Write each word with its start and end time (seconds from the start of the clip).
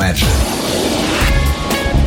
Imagine. 0.00 0.26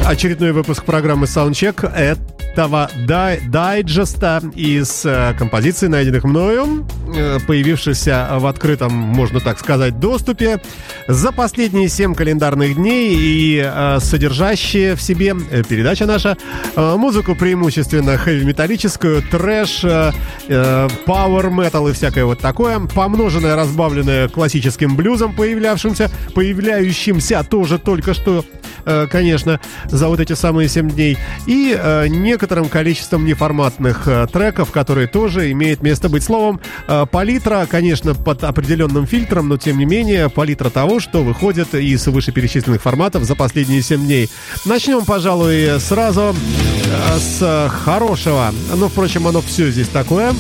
Очередной 0.04 0.52
выпуск 0.52 0.84
программы 0.84 1.28
Soundcheck 1.28 1.94
этого 1.96 2.90
дай 3.08 3.40
дайджеста 3.40 4.42
из 4.56 5.06
э, 5.06 5.36
композиций, 5.38 5.90
найденных 5.90 6.24
мною, 6.24 6.88
э, 7.16 7.40
появившихся 7.46 8.28
в 8.40 8.46
открытом, 8.46 8.94
можно 8.94 9.40
так 9.40 9.60
сказать, 9.60 10.00
доступе 10.00 10.60
за 11.08 11.32
последние 11.32 11.90
7 11.90 12.16
календарных 12.16 12.76
дней 12.76 13.16
и 13.16 13.64
э, 13.64 14.00
содержащие 14.00 14.96
в 14.96 15.02
себе 15.02 15.36
э, 15.52 15.64
передача 15.64 16.06
наша 16.06 16.38
музыку 16.76 17.36
преимущественно 17.36 18.18
хэви-металлическую, 18.18 19.22
трэш, 19.22 19.84
power 19.84 21.50
metal 21.50 21.90
и 21.90 21.94
всякое 21.94 22.26
вот 22.26 22.40
такое, 22.40 22.80
помноженное, 22.80 23.56
разбавленное 23.56 24.28
классическим 24.28 24.96
блюзом, 24.96 25.34
появлявшимся, 25.34 26.10
появляющимся 26.34 27.44
тоже 27.44 27.80
только 27.80 28.14
что 28.14 28.46
конечно, 29.10 29.62
за 29.86 30.10
вот 30.10 30.20
эти 30.20 30.34
самые 30.34 30.68
7 30.68 30.90
дней. 30.90 31.18
И 31.48 31.80
некоторым 32.10 32.68
количеством 32.68 33.26
неформатных 33.26 34.10
треков, 34.34 34.72
которые 34.72 35.08
тоже 35.08 35.52
имеют 35.52 35.82
место 35.82 36.10
быть. 36.10 36.24
Словом, 36.24 36.60
палитра, 37.06 37.68
конечно, 37.70 38.14
под 38.14 38.44
определенным 38.44 39.08
фильтром, 39.08 39.48
но 39.48 39.58
тем 39.58 39.78
не 39.78 39.86
менее, 39.86 40.30
палитра 40.30 40.70
того, 40.70 41.00
что 41.00 41.24
выходит 41.24 41.74
из 41.76 42.06
вышеперечисленных 42.08 42.82
форматов 42.82 43.24
за 43.24 43.36
последние 43.36 43.82
7 43.82 44.06
дней. 44.06 44.30
Начнем, 44.66 45.06
пожалуй, 45.06 45.80
сразу 45.80 46.36
с 47.18 47.70
хорошего. 47.84 48.54
Ну, 48.76 48.88
впрочем, 48.88 49.28
оно 49.28 49.42
все 49.42 49.70
здесь 49.72 49.88
такое. 49.88 50.34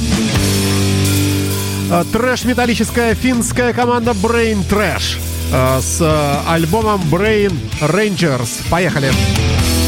Трэш-металлическая 2.11 3.13
финская 3.13 3.73
команда 3.73 4.11
Brain 4.11 4.67
Trash 4.67 5.19
Э, 5.53 5.79
с 5.81 6.01
э, 6.01 6.35
альбомом 6.47 6.99
Brain 7.11 7.53
Rangers. 7.81 8.67
Поехали! 8.69 9.11
Поехали! 9.11 9.82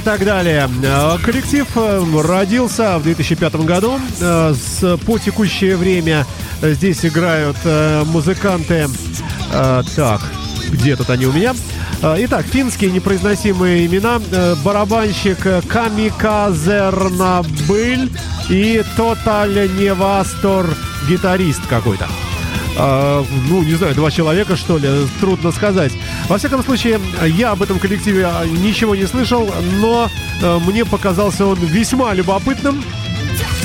Так 0.00 0.24
далее. 0.24 0.70
Э, 0.82 1.18
коллектив 1.22 1.66
э, 1.74 2.02
родился 2.22 2.98
в 2.98 3.02
2005 3.02 3.56
году. 3.56 4.00
Э, 4.20 4.54
с, 4.54 4.96
по 4.98 5.18
текущее 5.18 5.76
время 5.76 6.24
здесь 6.62 7.04
играют 7.04 7.56
музыканты... 8.06 8.88
Так, 9.96 10.22
где 10.70 10.96
тут 10.96 11.10
они 11.10 11.26
у 11.26 11.32
меня? 11.32 11.54
Итак, 12.02 12.46
финские 12.46 12.90
непроизносимые 12.90 13.84
имена. 13.84 14.18
Барабанщик 14.64 15.46
Камиказернабыль 15.68 18.10
и 18.48 18.82
Тоталь 18.96 19.68
Невастор 19.78 20.74
гитарист 21.06 21.60
какой-то. 21.68 22.08
А, 22.76 23.24
ну, 23.48 23.62
не 23.62 23.74
знаю, 23.74 23.94
два 23.94 24.10
человека, 24.10 24.56
что 24.56 24.78
ли, 24.78 24.88
трудно 25.20 25.52
сказать. 25.52 25.92
Во 26.28 26.38
всяком 26.38 26.64
случае, 26.64 27.00
я 27.26 27.50
об 27.50 27.62
этом 27.62 27.78
коллективе 27.78 28.28
ничего 28.46 28.94
не 28.94 29.06
слышал, 29.06 29.48
но 29.80 30.08
э, 30.40 30.58
мне 30.66 30.84
показался 30.84 31.44
он 31.46 31.58
весьма 31.58 32.14
любопытным. 32.14 32.82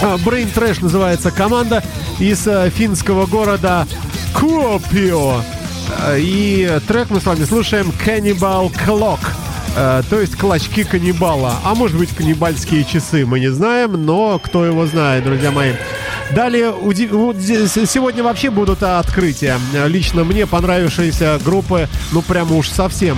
А, 0.01 0.17
Brain 0.17 0.53
Trash 0.53 0.79
называется 0.81 1.31
команда 1.31 1.83
из 2.19 2.45
э, 2.47 2.69
финского 2.69 3.25
города 3.25 3.87
Куопио. 4.33 5.41
Э, 5.99 6.17
и 6.19 6.79
трек 6.87 7.09
мы 7.09 7.21
с 7.21 7.25
вами 7.25 7.45
слушаем 7.45 7.91
Cannibal 8.05 8.71
Clock. 8.85 9.19
То 10.09 10.19
есть 10.19 10.35
клочки 10.35 10.83
каннибала. 10.83 11.53
А 11.63 11.75
может 11.75 11.99
быть 11.99 12.09
каннибальские 12.09 12.83
часы, 12.83 13.27
мы 13.27 13.39
не 13.39 13.51
знаем, 13.51 14.07
но 14.07 14.39
кто 14.39 14.65
его 14.65 14.87
знает, 14.87 15.23
друзья 15.23 15.51
мои. 15.51 15.73
Далее, 16.33 16.71
уди... 16.71 17.07
сегодня 17.07 18.23
вообще 18.23 18.49
будут 18.49 18.83
открытия. 18.83 19.59
Лично 19.85 20.23
мне 20.23 20.45
понравившиеся 20.45 21.39
группы, 21.43 21.87
ну 22.11 22.21
прямо 22.21 22.55
уж 22.55 22.69
совсем. 22.69 23.17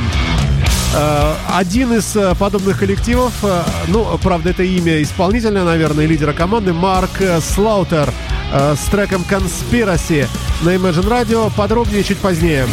Э, 0.94 1.34
один 1.54 1.94
из 1.94 2.16
э, 2.16 2.34
подобных 2.36 2.80
коллективов, 2.80 3.34
э, 3.44 3.64
ну, 3.88 4.06
правда, 4.24 4.50
это 4.50 4.64
имя 4.64 5.02
исполнителя, 5.02 5.64
наверное, 5.64 6.06
лидера 6.06 6.34
команды, 6.34 6.74
Марк 6.74 7.22
Слаутер 7.42 8.12
с 8.52 8.90
треком 8.90 9.24
«Conspiracy» 9.30 10.28
на 10.64 10.70
Imagine 10.70 11.08
Radio. 11.08 11.52
Подробнее 11.56 12.04
чуть 12.04 12.18
позднее. 12.18 12.66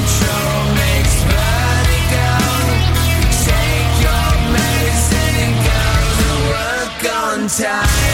time 7.59 8.06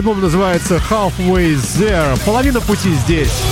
Альбом 0.00 0.22
называется 0.22 0.80
Halfway 0.88 1.56
There. 1.56 2.18
Половина 2.24 2.62
пути 2.62 2.94
здесь. 2.94 3.42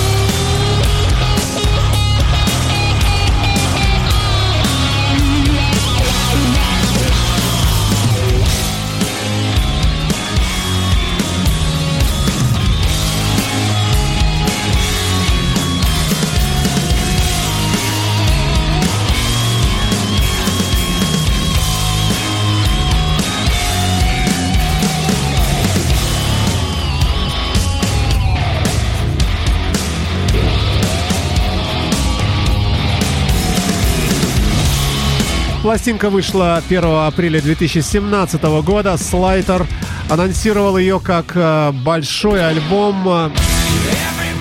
Пластинка 35.68 36.08
вышла 36.08 36.62
1 36.66 36.82
апреля 36.82 37.42
2017 37.42 38.42
года. 38.64 38.96
Слайтер 38.96 39.66
анонсировал 40.08 40.78
ее 40.78 40.98
как 40.98 41.32
э, 41.34 41.72
большой 41.84 42.42
альбом, 42.42 43.06
э, 43.06 43.30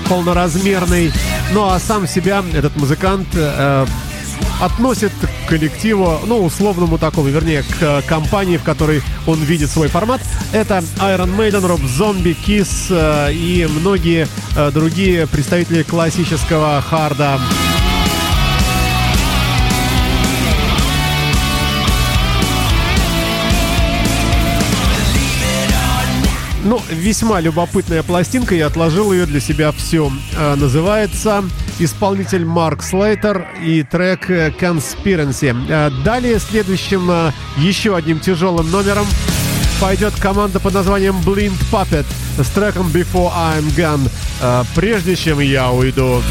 полноразмерный. 0.07 1.11
Ну 1.51 1.65
а 1.65 1.77
сам 1.79 2.07
себя 2.07 2.41
этот 2.53 2.77
музыкант 2.77 3.27
э, 3.33 3.85
относит 4.61 5.11
к 5.45 5.49
коллективу, 5.49 6.17
ну, 6.25 6.45
условному 6.45 6.97
такому, 6.97 7.27
вернее, 7.27 7.65
к 7.77 8.03
компании, 8.07 8.55
в 8.55 8.63
которой 8.63 9.01
он 9.25 9.43
видит 9.43 9.69
свой 9.69 9.89
формат. 9.89 10.21
Это 10.53 10.77
Iron 11.01 11.35
Maiden, 11.35 11.67
Rob 11.67 11.83
Zombie, 11.83 12.37
Kiss 12.41 12.87
э, 12.89 13.33
и 13.33 13.67
многие 13.69 14.29
э, 14.55 14.71
другие 14.71 15.27
представители 15.27 15.83
классического 15.83 16.81
харда. 16.81 17.37
Ну, 26.67 26.81
весьма 26.89 27.39
любопытная 27.39 28.03
пластинка, 28.03 28.53
я 28.53 28.67
отложил 28.67 29.13
ее 29.13 29.25
для 29.25 29.39
себя 29.39 29.71
все. 29.71 30.11
А, 30.35 30.57
называется 30.57 31.45
исполнитель 31.79 32.43
Марк 32.43 32.83
Слейтер 32.83 33.47
и 33.63 33.83
трек 33.83 34.29
Conspiracy. 34.29 35.55
А, 35.69 35.89
далее 36.03 36.39
следующим 36.39 37.09
а, 37.09 37.33
еще 37.55 37.95
одним 37.95 38.19
тяжелым 38.19 38.69
номером 38.69 39.05
пойдет 39.79 40.13
команда 40.19 40.59
под 40.59 40.73
названием 40.73 41.15
Blind 41.25 41.57
Puppet 41.71 42.05
с 42.37 42.49
треком 42.49 42.87
Before 42.87 43.31
I'm 43.31 43.73
Gone. 43.73 44.65
Прежде 44.75 45.15
чем 45.15 45.39
я 45.39 45.71
уйду. 45.71 46.21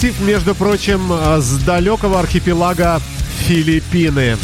Коллектив, 0.00 0.26
между 0.26 0.54
прочим, 0.54 1.12
с 1.40 1.58
далекого 1.58 2.20
архипелага 2.20 3.02
Филиппины. 3.46 4.38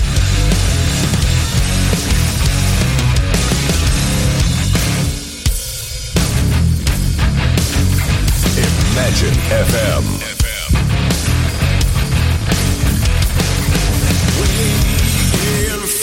Imagine 8.92 9.36
FM. 9.72 10.26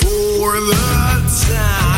for 0.01 0.53
the 0.60 1.45
time 1.48 1.92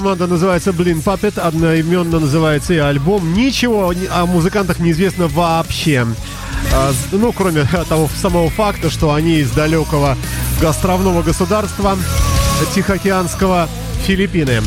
Команда 0.00 0.26
называется 0.26 0.72
Блин 0.72 1.02
Puppet, 1.04 1.38
одноименно 1.38 2.20
называется 2.20 2.72
и 2.72 2.78
альбом. 2.78 3.34
Ничего 3.34 3.92
о 4.10 4.24
музыкантах 4.24 4.78
неизвестно 4.78 5.26
вообще. 5.28 6.06
А, 6.72 6.90
ну, 7.12 7.32
кроме 7.32 7.64
того 7.88 8.08
самого 8.16 8.48
факта, 8.48 8.88
что 8.88 9.12
они 9.12 9.40
из 9.40 9.50
далекого 9.50 10.16
островного 10.66 11.22
государства 11.22 11.98
Тихоокеанского 12.74 13.68
Филиппины. 14.06 14.62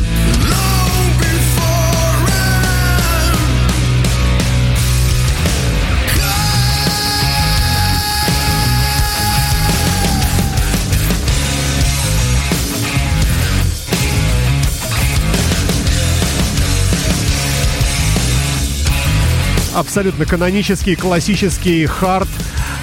Абсолютно 19.74 20.24
канонический, 20.26 20.96
классический 20.96 21.86
хард. 21.86 22.28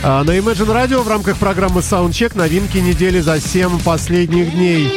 А, 0.03 0.23
на 0.23 0.31
Imagine 0.31 0.67
Radio 0.67 1.01
в 1.01 1.07
рамках 1.07 1.37
программы 1.37 1.81
Soundcheck 1.81 2.37
новинки 2.37 2.77
недели 2.77 3.19
за 3.19 3.39
7 3.39 3.79
последних 3.79 4.53
дней. 4.53 4.89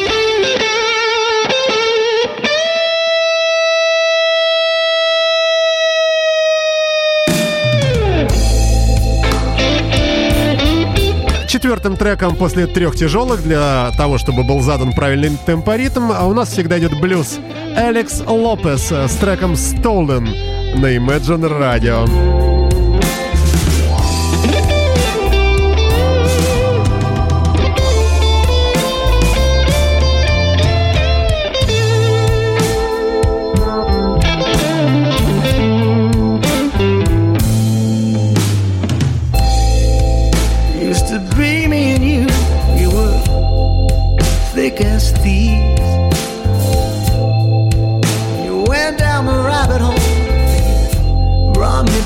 четвертым 11.49 11.97
треком 11.97 12.35
после 12.37 12.67
трех 12.67 12.95
тяжелых 12.95 13.43
для 13.43 13.91
того, 13.97 14.19
чтобы 14.19 14.43
был 14.43 14.61
задан 14.61 14.93
правильный 14.93 15.31
темпоритм, 15.47 16.11
а 16.13 16.27
у 16.27 16.35
нас 16.35 16.51
всегда 16.51 16.79
идет 16.79 17.01
блюз. 17.01 17.39
Алекс 17.77 18.21
Лопес 18.27 18.91
с 18.91 19.17
треком 19.17 19.53
Stolen 19.53 20.64
на 20.81 20.91
Imagine 20.91 21.49
Radio. 21.49 22.64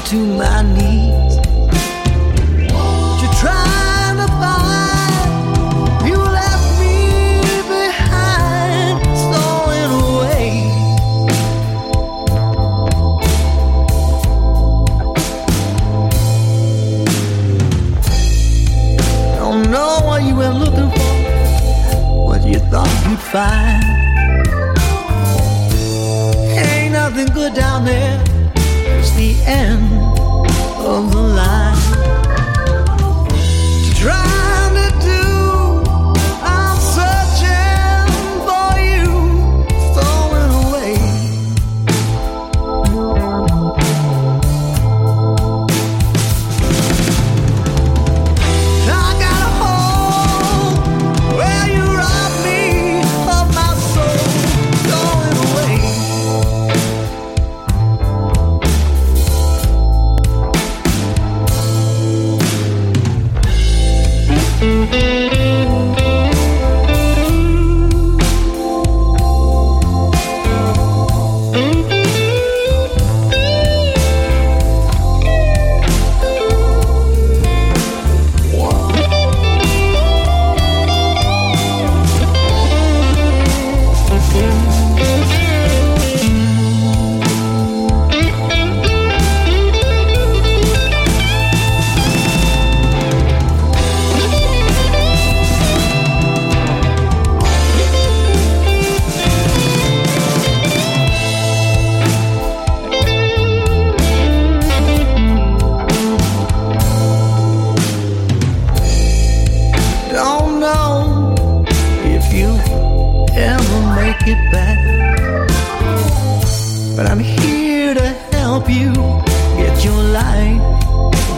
too 0.08 0.24
much. 0.24 0.57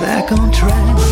back 0.01 0.33
on 0.33 0.51
track. 0.51 1.10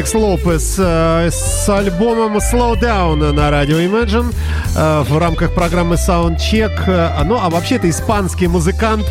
Алекс 0.00 0.14
Лопес 0.14 0.76
э, 0.78 1.28
с 1.30 1.68
альбомом 1.68 2.38
Slow 2.38 2.80
Down 2.80 3.32
на 3.32 3.50
радио 3.50 3.76
Imagine 3.80 4.34
э, 4.74 5.04
в 5.06 5.18
рамках 5.18 5.52
программы 5.52 5.96
Soundcheck. 5.96 6.72
Э, 6.86 7.22
ну, 7.24 7.38
а 7.38 7.50
вообще 7.50 7.74
это 7.74 7.90
испанский 7.90 8.48
музыкант, 8.48 9.04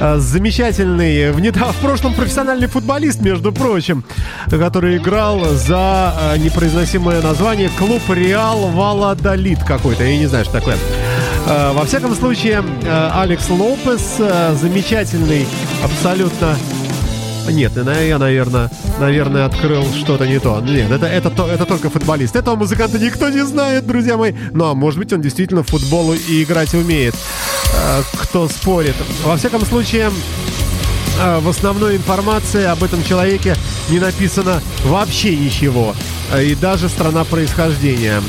замечательный, 0.00 1.30
в, 1.30 1.38
недав... 1.38 1.76
в 1.76 1.78
прошлом 1.78 2.14
профессиональный 2.14 2.66
футболист, 2.66 3.20
между 3.20 3.52
прочим, 3.52 4.02
который 4.50 4.96
играл 4.96 5.44
за 5.44 6.12
непроизносимое 6.38 7.22
название 7.22 7.70
клуб 7.78 8.02
Реал 8.08 8.66
Валадолит 8.70 9.62
какой-то, 9.62 10.02
я 10.02 10.18
не 10.18 10.26
знаю, 10.26 10.44
что 10.46 10.54
такое. 10.54 10.76
Во 11.46 11.84
всяком 11.84 12.12
случае, 12.16 12.64
Алекс 13.12 13.48
Лопес 13.48 14.16
замечательный, 14.60 15.46
абсолютно 15.84 16.56
нет, 17.50 17.72
я, 17.76 18.18
наверное, 18.18 18.70
наверное, 18.98 19.46
открыл 19.46 19.84
что-то 19.94 20.26
не 20.26 20.38
то. 20.38 20.60
Нет, 20.60 20.90
это, 20.90 21.06
это, 21.06 21.28
это, 21.28 21.42
это 21.44 21.66
только 21.66 21.90
футболист. 21.90 22.36
Этого 22.36 22.56
музыканта 22.56 22.98
никто 22.98 23.28
не 23.28 23.44
знает, 23.44 23.86
друзья 23.86 24.16
мои. 24.16 24.32
Ну, 24.52 24.66
а 24.66 24.74
может 24.74 24.98
быть, 24.98 25.12
он 25.12 25.20
действительно 25.20 25.62
в 25.62 25.68
футболу 25.68 26.14
и 26.14 26.42
играть 26.42 26.74
умеет. 26.74 27.14
Э, 27.74 28.02
кто 28.16 28.48
спорит. 28.48 28.96
Во 29.24 29.36
всяком 29.36 29.64
случае, 29.64 30.10
э, 31.20 31.38
в 31.40 31.48
основной 31.48 31.96
информации 31.96 32.64
об 32.64 32.82
этом 32.82 33.02
человеке 33.04 33.56
не 33.90 33.98
написано 33.98 34.62
вообще 34.84 35.36
ничего. 35.36 35.94
И 36.40 36.54
даже 36.54 36.88
страна 36.88 37.24
происхождения. 37.24 38.20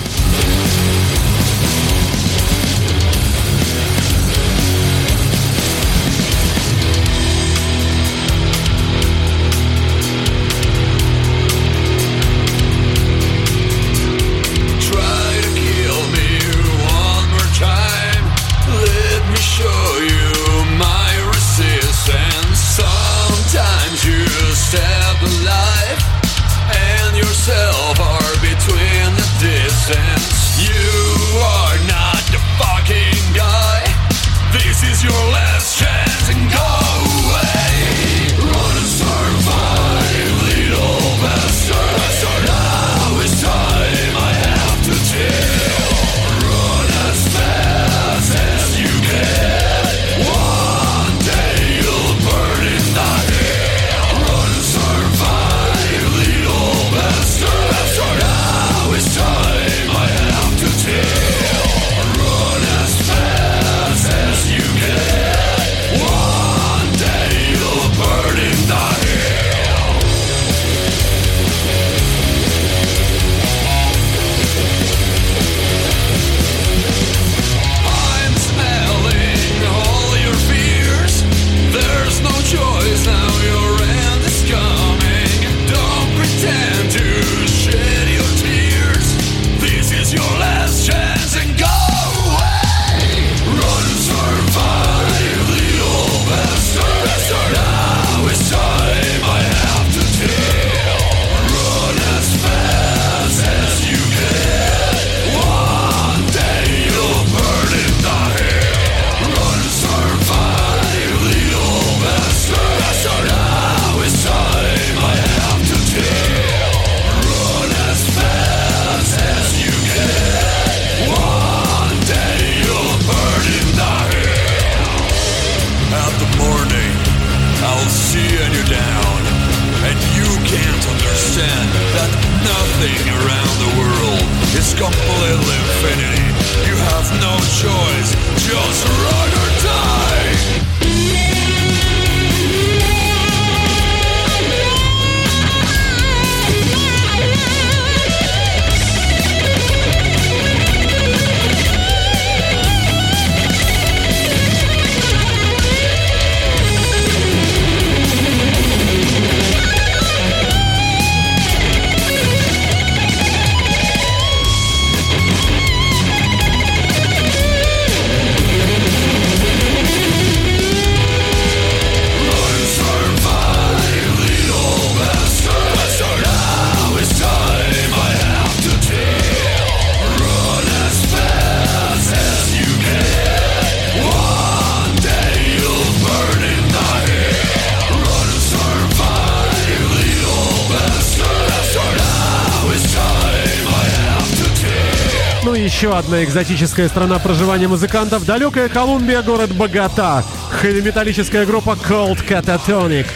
Одна 196.05 196.23
экзотическая 196.23 196.87
страна 196.87 197.17
проживания 197.17 197.67
музыкантов. 197.67 198.25
Далекая 198.25 198.69
Колумбия, 198.69 199.23
город 199.23 199.51
Богата. 199.55 200.23
Хэви-металлическая 200.51 201.47
группа 201.47 201.71
Cold 201.71 202.23
Catatonic 202.27 203.07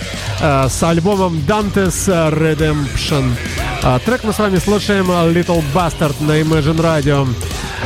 э, 0.42 0.68
с 0.68 0.82
альбомом 0.82 1.36
Dante's 1.48 2.08
Redemption. 2.08 3.34
Э, 3.84 4.00
трек 4.04 4.24
мы 4.24 4.34
с 4.34 4.40
вами 4.40 4.58
слушаем 4.58 5.12
Little 5.12 5.64
Bastard 5.72 6.16
на 6.22 6.42
Imagine 6.42 6.80
Radio. 6.80 7.28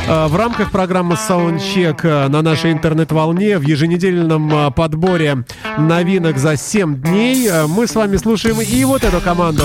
Э, 0.08 0.26
в 0.26 0.36
рамках 0.36 0.70
программы 0.70 1.16
Soundcheck 1.16 2.00
э, 2.02 2.28
на 2.28 2.40
нашей 2.40 2.72
интернет-волне 2.72 3.58
в 3.58 3.62
еженедельном 3.62 4.54
э, 4.54 4.70
подборе 4.70 5.44
новинок 5.76 6.38
за 6.38 6.56
7 6.56 7.02
дней 7.02 7.50
мы 7.68 7.86
с 7.86 7.94
вами 7.94 8.16
слушаем 8.16 8.58
и 8.58 8.84
вот 8.84 9.04
эту 9.04 9.20
команду. 9.20 9.64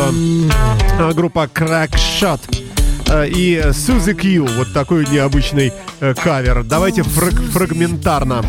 Группа 1.14 1.46
Crackshot. 1.46 2.42
Э, 2.52 2.69
и 3.28 3.62
Suzy 3.72 4.14
Q. 4.14 4.46
Вот 4.58 4.74
такой 4.74 5.06
необычный 5.08 5.74
э, 6.00 6.14
кавер. 6.14 6.64
Давайте 6.64 7.04
фраг 7.04 7.34
фрагментарно. 7.34 8.44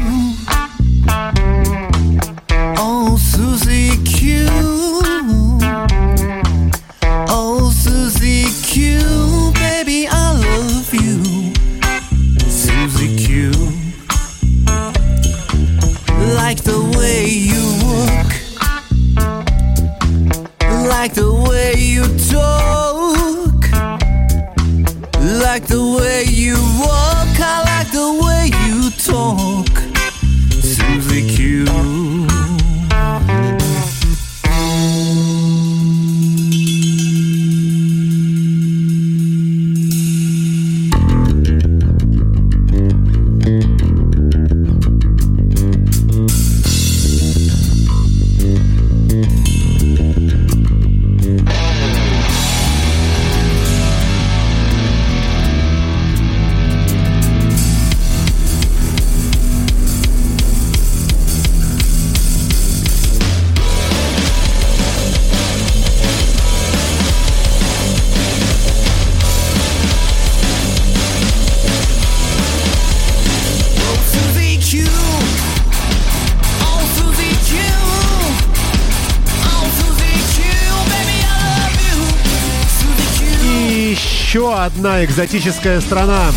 Экзотическая 85.04 85.80
страна. 85.80 86.32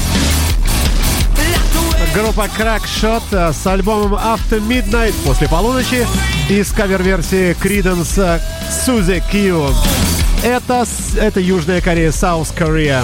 Группа 2.13 2.47
Crackshot 2.57 3.53
с 3.53 3.65
альбомом 3.65 4.13
After 4.13 4.59
Midnight 4.59 5.13
после 5.25 5.47
полуночи 5.47 6.05
из 6.49 6.71
кавер-версии 6.71 7.55
Creedence 7.59 8.39
Suzy 8.85 9.23
Q. 9.31 9.73
Это, 10.43 10.85
это 11.17 11.39
Южная 11.39 11.81
Корея, 11.81 12.11
South 12.11 12.53
Korea. 12.57 13.03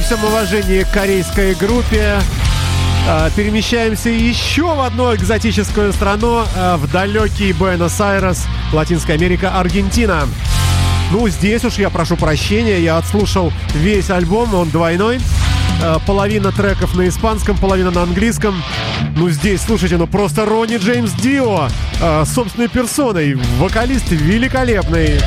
Всем 0.00 0.24
уважении 0.24 0.82
к 0.82 0.90
корейской 0.90 1.54
группе 1.54 2.18
а, 3.08 3.30
перемещаемся 3.30 4.08
еще 4.08 4.62
в 4.74 4.80
одну 4.80 5.14
экзотическую 5.14 5.92
страну, 5.92 6.44
а, 6.56 6.76
в 6.76 6.90
далекий 6.90 7.52
Буэнос-Айрес, 7.52 8.46
Латинская 8.72 9.14
Америка, 9.14 9.58
Аргентина. 9.58 10.28
Ну, 11.10 11.28
здесь 11.28 11.64
уж 11.64 11.74
я 11.74 11.90
прошу 11.90 12.16
прощения, 12.16 12.80
я 12.80 12.98
отслушал 12.98 13.52
весь 13.74 14.10
альбом, 14.10 14.54
он 14.54 14.70
двойной. 14.70 15.20
А, 15.82 15.98
половина 16.06 16.52
треков 16.52 16.94
на 16.94 17.08
испанском, 17.08 17.56
половина 17.56 17.90
на 17.90 18.02
английском. 18.02 18.62
Ну, 19.16 19.28
здесь, 19.30 19.62
слушайте, 19.62 19.96
ну 19.96 20.06
просто 20.06 20.46
Ронни 20.46 20.76
Джеймс 20.76 21.12
Дио 21.12 21.68
собственной 22.24 22.68
персоной, 22.68 23.34
вокалист 23.58 24.10
великолепный. 24.10 25.20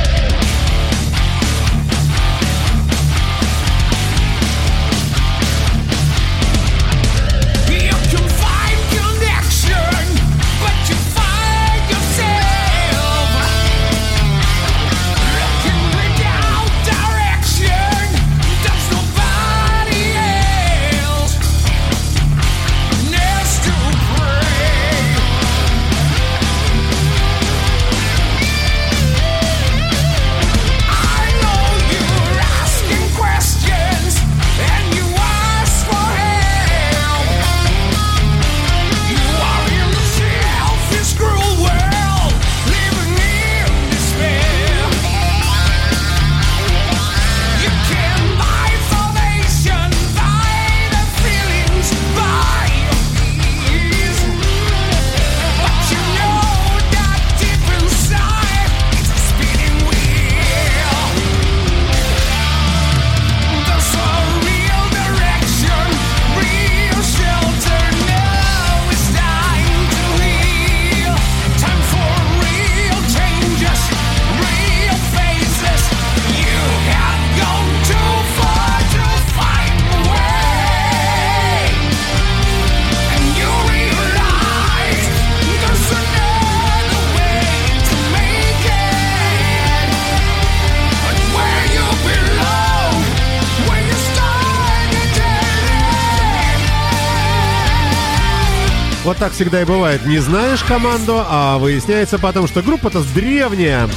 Вот 99.13 99.19
так 99.19 99.33
всегда 99.33 99.61
и 99.61 99.65
бывает. 99.65 100.07
Не 100.07 100.17
знаешь 100.17 100.63
команду, 100.63 101.23
а 101.29 101.59
выясняется 101.59 102.17
потом, 102.17 102.47
что 102.47 102.63
группа-то 102.63 103.03
древняя. 103.13 103.87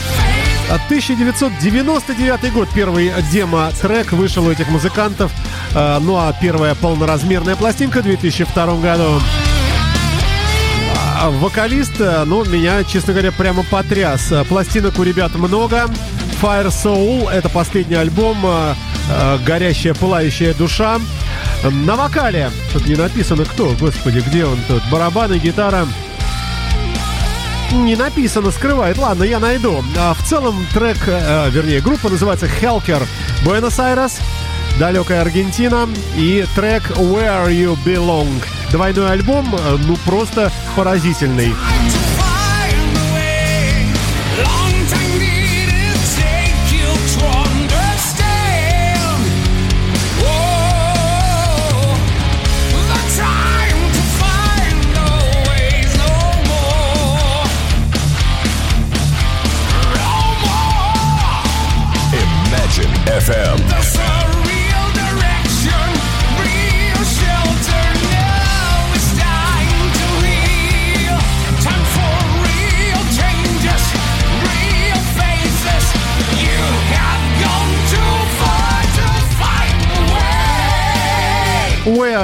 1999 0.68 2.52
год 2.52 2.68
первый 2.74 3.10
демо-трек 3.32 4.12
вышел 4.12 4.46
у 4.46 4.50
этих 4.50 4.68
музыкантов. 4.68 5.32
А, 5.74 6.00
ну 6.00 6.16
а 6.16 6.34
первая 6.38 6.74
полноразмерная 6.74 7.56
пластинка 7.56 8.00
в 8.00 8.02
2002 8.02 8.66
году. 8.82 9.22
А, 11.18 11.30
вокалист, 11.30 11.98
ну, 11.98 12.44
меня, 12.44 12.84
честно 12.84 13.14
говоря, 13.14 13.32
прямо 13.32 13.62
потряс. 13.62 14.30
Пластинок 14.50 14.98
у 14.98 15.02
ребят 15.02 15.34
много. 15.34 15.86
Fire 16.42 16.66
Soul— 16.66 17.30
это 17.32 17.48
последний 17.48 17.96
альбом 17.96 18.36
«Горящая, 19.44 19.94
пылающая 19.94 20.54
душа». 20.54 20.98
На 21.64 21.96
вокале. 21.96 22.50
Тут 22.72 22.86
не 22.86 22.94
написано 22.94 23.44
кто, 23.44 23.74
господи, 23.80 24.22
где 24.26 24.44
он 24.44 24.58
тут. 24.68 24.82
Барабаны, 24.90 25.38
гитара. 25.38 25.86
Не 27.72 27.96
написано, 27.96 28.50
скрывает. 28.50 28.98
Ладно, 28.98 29.24
я 29.24 29.40
найду. 29.40 29.82
А 29.98 30.14
в 30.14 30.22
целом 30.24 30.66
трек, 30.72 30.98
э, 31.06 31.50
вернее, 31.50 31.80
группа 31.80 32.08
называется 32.08 32.46
Hellker 32.46 33.02
Буэнос-Айрес, 33.44 34.18
далекая 34.78 35.22
Аргентина 35.22 35.88
и 36.16 36.46
трек 36.54 36.90
Where 36.92 37.48
You 37.48 37.76
Belong. 37.84 38.42
Двойной 38.70 39.10
альбом, 39.12 39.54
э, 39.54 39.76
ну 39.86 39.96
просто 40.04 40.52
поразительный. 40.76 41.54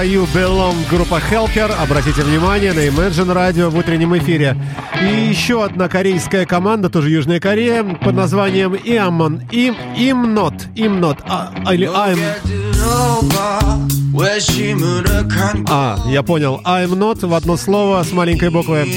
Where 0.02 0.04
You 0.04 0.26
Belong, 0.34 0.76
группа 0.90 1.22
Helker. 1.22 1.72
Обратите 1.80 2.24
внимание 2.24 2.74
на 2.74 2.80
Imagine 2.80 3.32
Radio 3.32 3.70
в 3.70 3.78
утреннем 3.78 4.18
эфире. 4.18 4.58
И 5.00 5.30
еще 5.30 5.64
одна 5.64 5.88
корейская 5.88 6.48
команда, 6.48 6.90
тоже 6.90 7.12
Южная 7.12 7.40
Корея, 7.40 7.84
под 7.84 8.16
названием 8.16 8.74
Iamon. 8.74 9.48
Им, 9.52 9.76
им 9.96 10.36
not, 10.36 10.56
им 10.74 11.00
not, 11.00 11.20
а, 11.28 11.54
или 11.72 11.88
I'm... 11.88 12.20
А, 15.70 15.98
я 16.10 16.24
понял. 16.24 16.60
I'm 16.66 16.98
not 16.98 17.24
в 17.24 17.34
одно 17.36 17.56
слово 17.56 18.02
с 18.02 18.12
маленькой 18.12 18.50
буквы. 18.50 18.88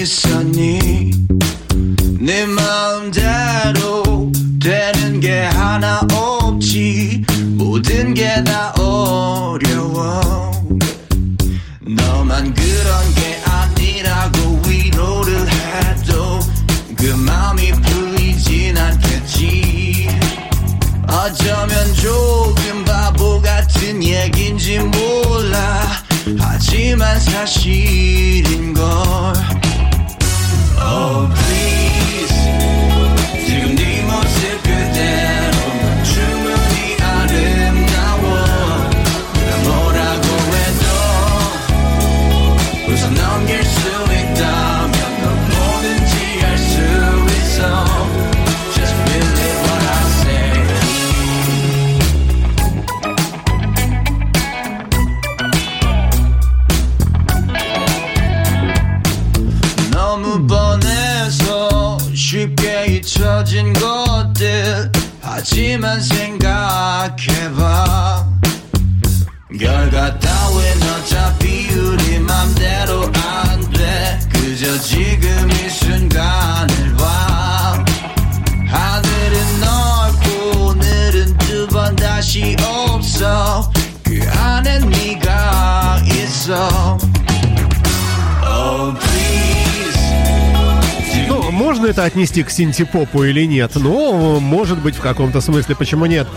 되는 4.60 5.20
게 5.20 5.40
하나 5.40 6.00
없지 6.12 7.24
모든 7.56 8.12
게다 8.12 8.74
어려워 8.78 10.53
너만 12.35 12.53
그런 12.53 13.15
게 13.15 13.41
아니라고 13.45 14.61
위로를 14.67 15.47
해도 15.49 16.39
그 16.97 17.05
마음이 17.15 17.71
풀리진 17.71 18.77
않겠지. 18.77 20.09
어쩌면 21.07 21.93
조금 21.93 22.83
바보 22.83 23.41
같은 23.41 24.03
얘긴지 24.03 24.79
몰라. 24.79 25.81
하지만 26.37 27.19
사실인 27.21 28.73
걸. 28.73 28.85
Oh 30.77 31.54
하지만 65.85 66.01
생각해봐. 66.01 67.55
결과 69.59 70.19
따윈 70.19 70.83
어차피 70.83 71.69
우리 71.73 72.19
맘대로 72.19 73.03
안돼. 73.13 74.19
그저 74.33 74.79
지금 74.79 75.51
이 75.51 75.69
순간 75.69 76.54
можно 91.85 91.91
это 91.91 92.03
отнести 92.05 92.41
к 92.41 92.49
синтепопу 92.49 93.23
или 93.25 93.45
нет? 93.45 93.73
Ну, 93.75 94.39
может 94.39 94.79
быть, 94.79 94.95
в 94.95 95.01
каком-то 95.01 95.39
смысле, 95.39 95.75
почему 95.75 96.07
нет? 96.07 96.27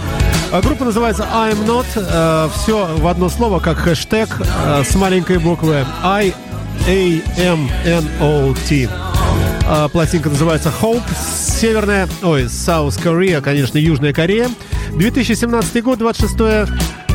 А 0.52 0.61
Группа 0.61 0.84
называется 0.84 1.26
I'm 1.32 1.64
Not. 1.64 2.50
все 2.54 2.87
в 2.98 3.06
одно 3.06 3.30
слово, 3.30 3.58
как 3.58 3.78
хэштег 3.78 4.28
э, 4.40 4.82
с 4.87 4.94
маленькой 4.94 5.38
буквы 5.38 5.87
I 6.02 6.34
A 6.87 7.22
M 7.38 7.66
N 7.87 8.06
O 8.20 8.54
T. 8.68 8.90
А, 9.66 9.88
Пластинка 9.88 10.28
называется 10.28 10.70
Hope. 10.82 11.02
Северная, 11.58 12.08
ой, 12.22 12.42
South 12.44 13.02
Korea, 13.02 13.40
конечно, 13.40 13.78
Южная 13.78 14.12
Корея. 14.12 14.50
2017 14.92 15.82
год, 15.82 15.98
26 15.98 16.37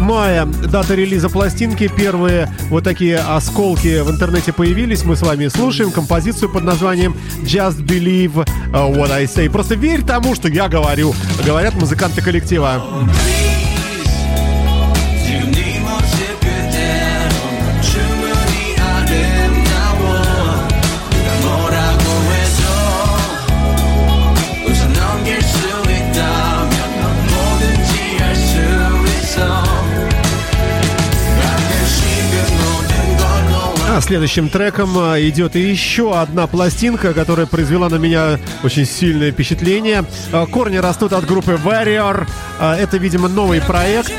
мая, 0.04 0.46
дата 0.46 0.96
релиза 0.96 1.30
пластинки. 1.30 1.88
Первые 1.88 2.50
вот 2.70 2.84
такие 2.84 3.18
осколки 3.18 4.02
в 4.02 4.12
интернете 4.12 4.54
появились. 4.54 5.04
Мы 5.04 5.16
с 5.16 5.22
вами 5.22 5.48
слушаем 5.48 5.92
композицию 5.92 6.50
под 6.50 6.64
названием 6.64 7.16
Just 7.44 7.84
Believe 7.86 8.34
uh, 8.72 8.94
What 8.94 9.12
I 9.12 9.26
Say. 9.26 9.50
Просто 9.50 9.76
верь 9.76 10.04
тому, 10.04 10.36
что 10.36 10.50
я 10.50 10.68
говорю, 10.68 11.16
говорят 11.46 11.76
музыканты 11.76 12.22
коллектива. 12.22 12.84
지 13.14 13.53
следующим 34.04 34.50
треком 34.50 34.98
а, 34.98 35.20
идет 35.20 35.56
еще 35.56 36.18
одна 36.20 36.46
пластинка, 36.48 37.14
которая 37.14 37.46
произвела 37.46 37.90
на 37.90 37.96
меня 37.96 38.38
очень 38.64 38.86
сильное 38.86 39.32
впечатление. 39.32 40.04
А, 40.32 40.46
Корни 40.46 40.78
растут 40.78 41.14
от 41.14 41.26
группы 41.26 41.60
Warrior. 41.64 42.28
А, 42.60 42.76
Это, 42.76 42.98
видимо, 42.98 43.28
новый 43.30 43.62
проект. 43.62 44.12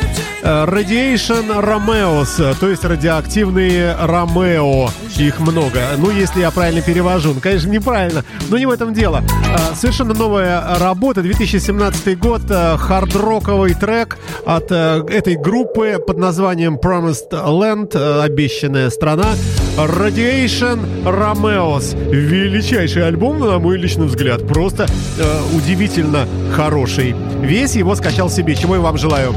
А, 0.47 0.67
Radiation 0.67 1.49
Romeos, 1.65 2.55
то 2.61 2.69
есть 2.69 2.85
радиоактивные 2.85 3.97
Ромео. 3.99 4.91
Их 5.17 5.41
много. 5.41 5.81
Ну, 5.97 6.11
если 6.11 6.41
я 6.41 6.51
правильно 6.51 6.83
перевожу. 6.83 7.33
Ну, 7.35 7.41
конечно, 7.41 7.71
неправильно, 7.71 8.25
но 8.51 8.59
не 8.59 8.67
в 8.67 8.71
этом 8.71 8.93
дело. 8.93 9.23
А, 9.55 9.75
Совершенно 9.75 10.13
новая 10.13 10.79
работа. 10.79 11.23
2017 11.23 12.19
год. 12.19 12.43
а, 12.51 12.77
Хард-роковый 12.77 13.75
трек 13.75 14.19
от 14.45 14.71
этой 14.71 15.37
группы 15.37 15.99
под 16.07 16.19
названием 16.19 16.77
Promised 16.77 17.31
Land, 17.31 18.23
обещанная 18.23 18.91
страна. 18.91 19.29
Radiation 19.79 21.05
Romeos. 21.05 21.97
Величайший 22.11 23.07
альбом, 23.07 23.41
на 23.41 23.59
мой 23.59 23.79
личный 23.79 24.07
взгляд. 24.07 24.47
Просто 24.47 24.87
э, 25.19 25.57
удивительно 25.57 26.27
хороший. 26.55 27.15
Весь 27.41 27.75
его 27.75 27.95
скачал 27.95 28.29
себе, 28.31 28.55
чего 28.55 28.75
я 28.77 28.81
вам 28.81 28.99
желаю. 28.99 29.35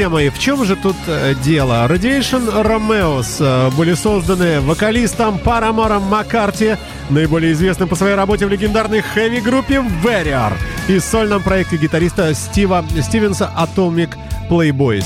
Друзья 0.00 0.08
мои, 0.08 0.30
в 0.30 0.38
чем 0.38 0.64
же 0.64 0.76
тут 0.76 0.96
э, 1.08 1.34
дело? 1.44 1.86
Radiation 1.86 2.64
Romeos 2.64 3.36
э, 3.38 3.70
были 3.76 3.92
созданы 3.92 4.62
вокалистом 4.62 5.38
Парамором 5.38 6.04
Маккарти, 6.04 6.76
наиболее 7.10 7.52
известным 7.52 7.86
по 7.86 7.96
своей 7.96 8.14
работе 8.14 8.46
в 8.46 8.48
легендарной 8.48 9.02
хэви-группе 9.02 9.84
Warrior 10.02 10.54
и 10.88 10.98
сольном 11.00 11.42
проекте 11.42 11.76
гитариста 11.76 12.32
Стива 12.32 12.82
Стивенса 12.98 13.52
Atomic 13.54 14.16
Playboys. 14.48 15.04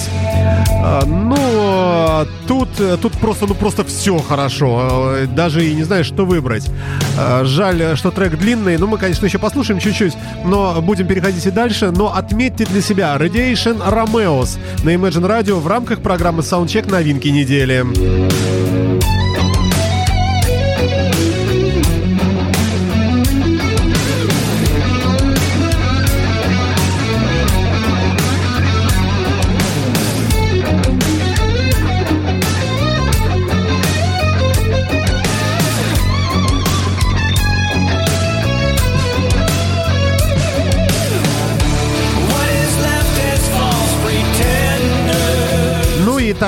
А, 0.81 1.05
Ну, 1.05 2.25
тут, 2.47 2.69
тут 3.01 3.13
просто, 3.15 3.47
ну 3.47 3.55
просто 3.55 3.85
все 3.85 4.19
хорошо. 4.19 5.13
Э, 5.17 5.27
Даже 5.27 5.65
и 5.67 5.75
не 5.75 5.83
знаю, 5.85 6.05
что 6.05 6.25
выбрать. 6.25 6.71
А, 7.19 7.45
Жаль, 7.45 7.97
что 7.97 8.11
трек 8.11 8.39
длинный. 8.39 8.77
Ну, 8.79 8.87
мы, 8.87 8.99
конечно, 8.99 9.27
еще 9.27 9.39
послушаем 9.39 9.81
чуть-чуть, 9.81 10.15
но 10.45 10.81
будем 10.81 11.07
переходить 11.07 11.47
и 11.47 11.51
дальше. 11.51 11.91
Но 11.91 12.15
отметьте 12.15 12.65
для 12.67 12.81
себя 12.81 13.17
Radiation 13.19 13.83
Romeos 13.89 14.59
на 14.83 14.91
Imagine 14.95 15.27
Radio 15.29 15.61
в 15.61 15.67
рамках 15.67 16.01
программы 16.01 16.41
Soundcheck 16.43 16.91
новинки 16.91 17.29
недели. 17.29 17.85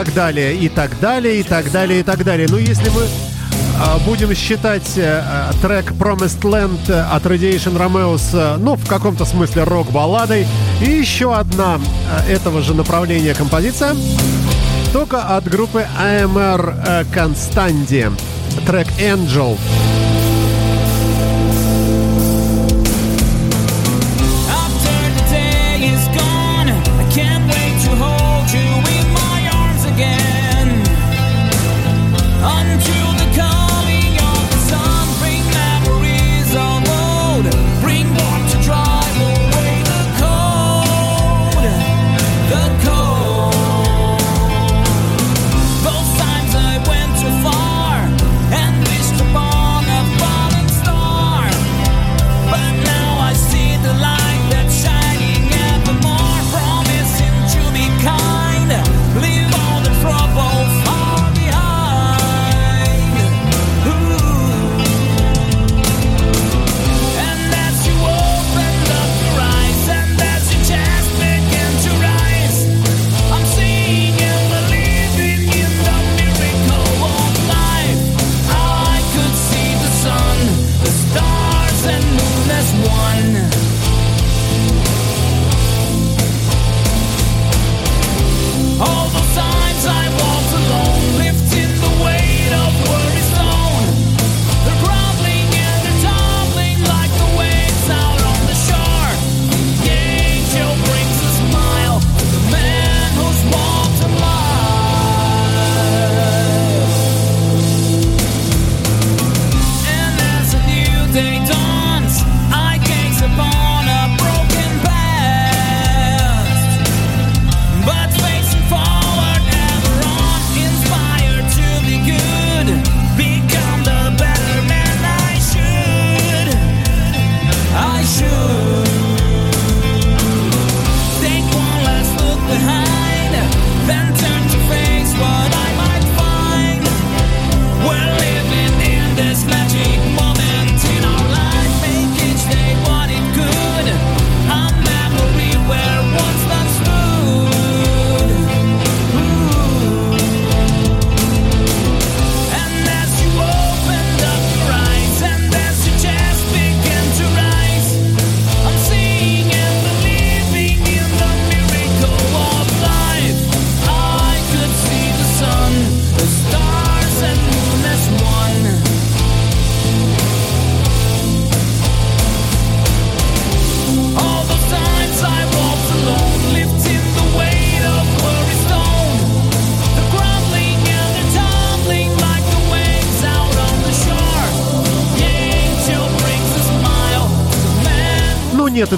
Так 0.04 0.12
далее, 0.12 0.54
и 0.54 0.68
так 0.68 1.00
далее, 1.00 1.40
и 1.40 1.42
так 1.42 1.72
далее, 1.72 2.00
и 2.00 2.02
так 2.02 2.22
далее. 2.22 2.46
Ну, 2.50 2.58
если 2.58 2.90
мы 2.90 3.06
а, 3.80 3.98
будем 4.04 4.34
считать 4.34 4.98
э, 4.98 5.24
э, 5.24 5.52
трек 5.62 5.92
Promised 5.92 6.42
Land 6.42 6.92
от 6.92 7.24
Radiation 7.24 7.78
Romeos, 7.78 8.28
э, 8.34 8.58
ну, 8.58 8.74
в 8.74 8.86
каком-то 8.86 9.24
смысле 9.24 9.64
рок-балладой, 9.64 10.46
и 10.82 10.90
еще 10.90 11.34
одна 11.34 11.80
этого 12.28 12.60
же 12.60 12.74
направления 12.74 13.32
композиция, 13.32 13.96
только 14.92 15.22
от 15.22 15.48
группы 15.48 15.86
AMR 15.98 17.06
Constandi, 17.14 18.12
трек 18.66 18.88
Angel. 18.98 19.56
After 19.56 19.95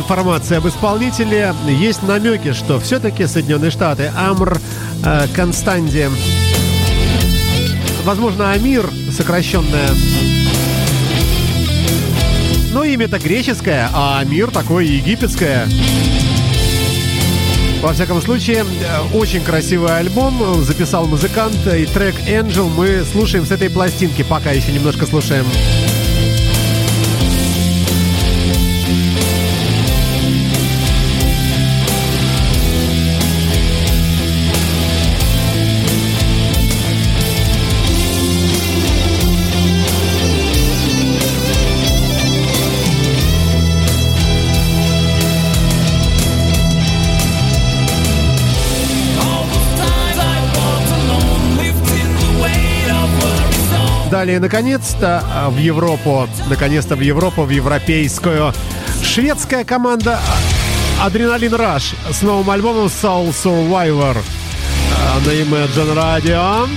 информации 0.09 0.57
об 0.57 0.67
исполнителе. 0.67 1.53
Есть 1.67 2.03
намеки, 2.03 2.55
что 2.55 2.81
все-таки 2.81 3.27
Соединенные 3.27 3.71
Штаты. 3.71 4.11
Амр 4.17 4.59
э, 5.05 5.27
Констанди. 5.37 6.09
Возможно, 8.05 8.53
Амир, 8.53 8.89
сокращенное. 9.15 9.91
Но 12.73 12.85
имя-то 12.85 13.19
греческое, 13.19 13.91
а 13.93 14.21
Амир 14.21 14.51
такое 14.51 14.85
египетское. 14.85 15.69
Во 17.83 17.93
всяком 17.93 18.23
случае, 18.23 18.65
э, 18.65 19.15
очень 19.15 19.43
красивый 19.43 19.95
альбом 19.95 20.65
записал 20.65 21.07
музыкант, 21.07 21.59
и 21.67 21.85
трек 21.85 22.15
Angel 22.27 22.71
мы 22.75 23.05
слушаем 23.13 23.45
с 23.45 23.51
этой 23.51 23.69
пластинки, 23.69 24.23
пока 24.23 24.53
еще 24.53 24.73
немножко 24.73 25.05
слушаем. 25.05 25.45
Италии 54.19 54.39
наконец-то 54.39 55.23
а, 55.33 55.49
в 55.49 55.59
Европу, 55.59 56.29
наконец-то 56.49 56.97
в 56.97 57.01
Европу, 57.01 57.45
в 57.45 57.51
европейскую. 57.51 58.53
Шведская 59.01 59.65
команда 59.65 60.19
Адреналин 61.01 61.55
Раш 61.55 61.95
с 62.11 62.23
новым 62.23 62.51
альбомом 62.51 62.87
Soul 62.87 63.29
Survivor 63.29 64.17
а, 64.17 65.21
на 65.25 65.31
Imagine 65.31 65.95
Radio. 65.95 66.69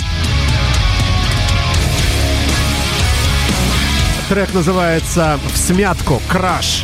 Трек 4.29 4.53
называется 4.53 5.39
«В 5.51 5.57
смятку. 5.57 6.21
Краш». 6.27 6.83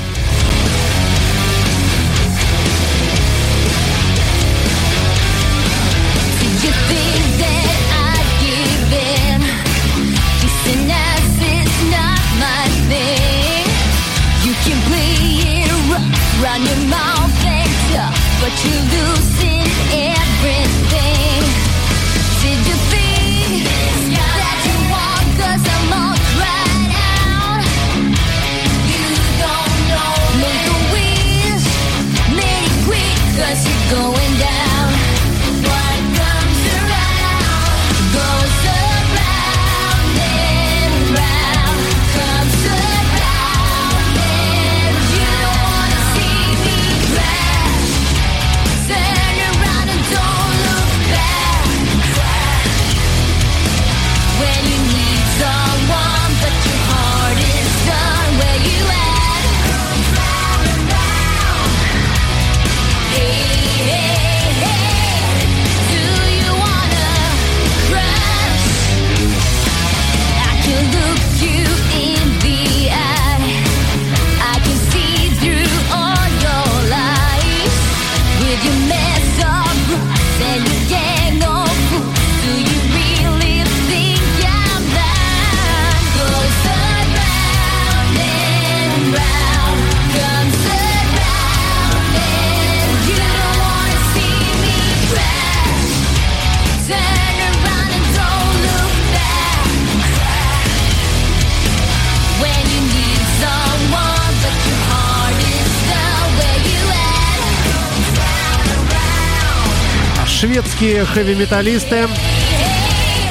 британские 110.77 111.05
Хэви-металисты, 111.05 112.07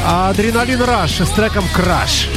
Адреналин 0.04 0.82
Раш 0.82 1.20
с 1.20 1.30
треком 1.30 1.64
Краш. 1.72 2.28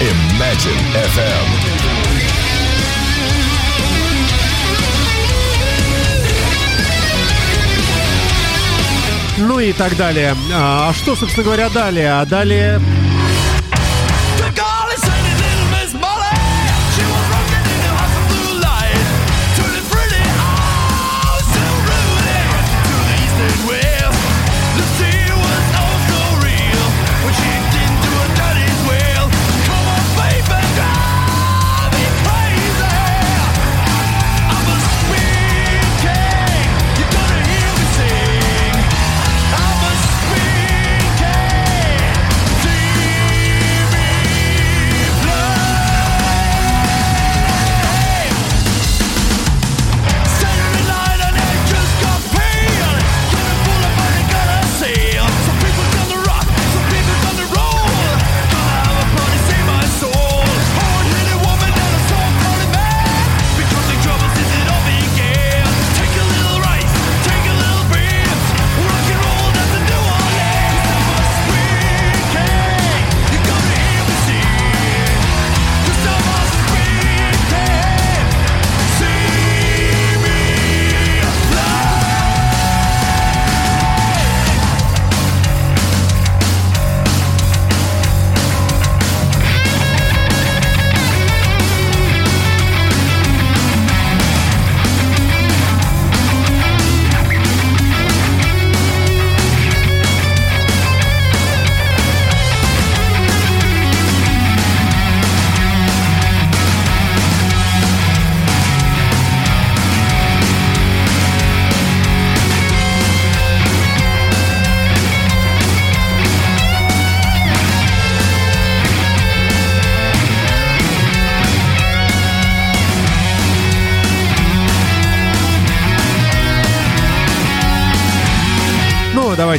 Imagine 0.00 0.86
FM. 1.16 1.80
ну 9.38 9.58
и 9.58 9.72
так 9.72 9.96
далее. 9.96 10.36
А, 10.52 10.90
а 10.90 10.92
что, 10.92 11.16
собственно 11.16 11.44
говоря, 11.44 11.70
далее? 11.70 12.12
А 12.12 12.26
далее 12.26 12.78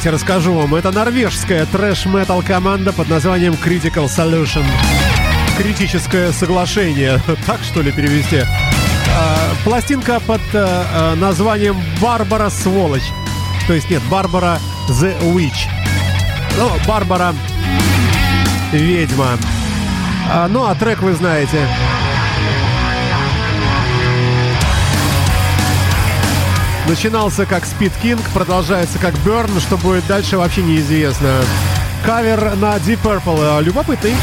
давайте 0.04 0.18
расскажу 0.18 0.54
вам. 0.56 0.74
Это 0.74 0.92
норвежская 0.92 1.64
трэш-метал 1.68 2.42
команда 2.42 2.92
под 2.92 3.08
названием 3.08 3.54
Critical 3.54 4.06
Solution. 4.06 4.66
Критическое 5.58 6.32
соглашение. 6.32 7.22
Так 7.46 7.60
что 7.62 7.84
ли 7.84 7.92
перевести? 7.92 8.38
А, 8.40 9.38
пластинка 9.64 10.20
под 10.20 10.42
э, 10.54 10.84
э, 10.94 11.16
названием 11.16 11.80
Барбара 12.02 12.50
Сволочь. 12.50 13.12
То 13.68 13.74
есть 13.74 13.92
нет, 13.92 14.02
Барбара 14.10 14.58
The 14.90 15.22
Witch. 15.36 15.70
Ну, 16.58 16.72
Барбара 16.88 17.36
Ведьма. 18.72 19.38
А, 20.32 20.48
ну, 20.48 20.66
а 20.66 20.74
трек 20.74 21.04
вы 21.04 21.14
знаете. 21.14 21.68
Начинался 26.88 27.46
как 27.46 27.64
Speed 27.64 27.94
King, 28.04 28.20
продолжается 28.34 29.00
как 29.00 29.14
Burn, 29.26 29.60
что 29.60 29.78
будет 29.78 30.06
дальше 30.08 30.38
вообще 30.38 30.62
неизвестно. 30.62 31.42
Кавер 32.06 32.56
на 32.56 32.76
Deep 32.78 33.00
Purple. 33.04 33.62
Любопытный. 33.62 34.14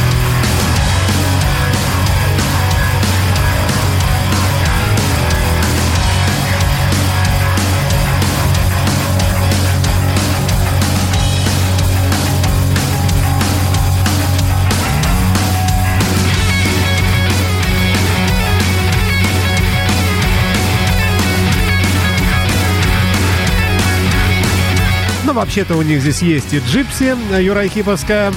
Вообще-то 25.39 25.77
у 25.77 25.83
них 25.83 26.01
здесь 26.01 26.21
есть 26.21 26.53
и 26.53 26.59
Джипси 26.59 27.15
Юрайхиповская, 27.41 28.33